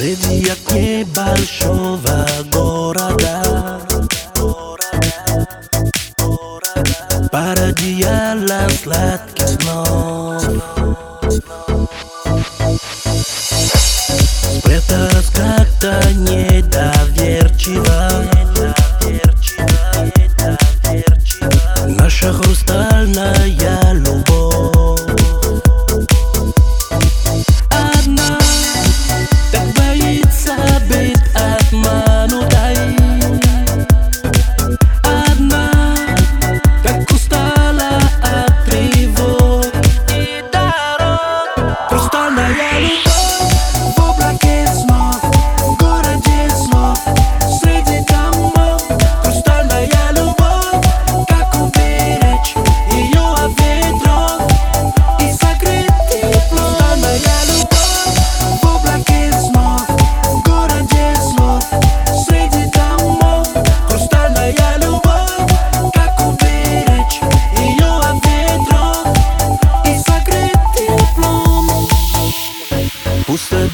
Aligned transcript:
Среди 0.00 0.48
огней 0.48 1.04
большого 1.04 2.26
города. 2.50 3.78
Под 7.30 7.58
одеялом 7.58 8.70
сладких 8.82 9.46
снов 9.46 10.42
Спряталась 14.58 15.30
как-то 15.34 16.02
недоверчиво 16.14 18.10
Наша 21.86 22.32
хрустальная 22.32 23.49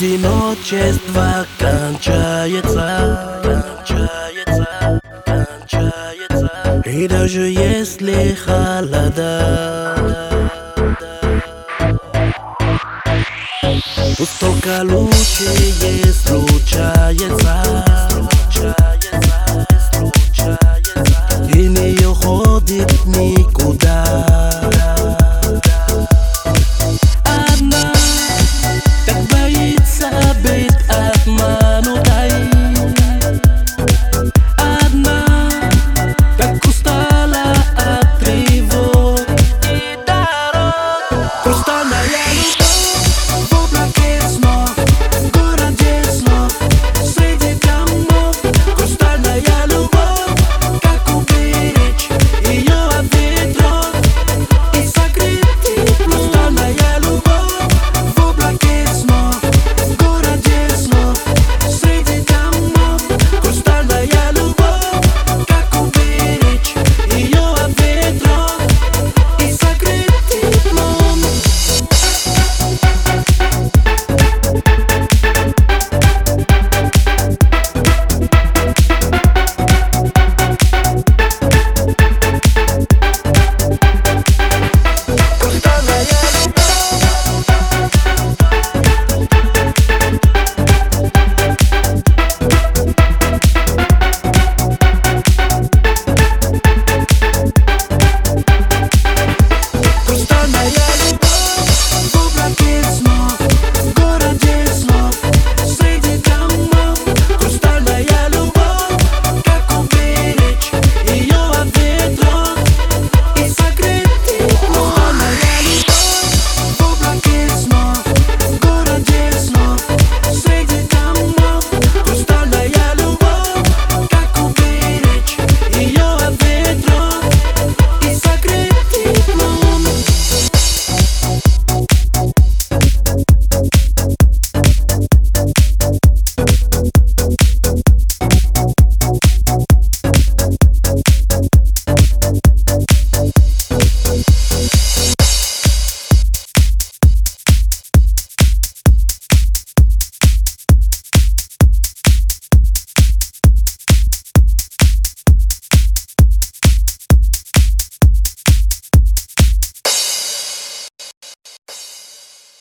Пусть 0.07 0.23
одиночество 0.23 1.45
кончается, 1.59 3.41
кончается, 3.43 5.01
кончается. 5.25 6.83
И 6.85 7.09
даже 7.09 7.49
если 7.49 8.37
холода. 8.37 9.97
Только 14.39 14.83
лучшее 14.85 16.13
случается, 16.13 17.65
случается, 18.11 19.67
случается. 19.93 21.03
И 21.53 21.67
не 21.67 22.07
уходит 22.07 23.07
никуда 23.07 24.46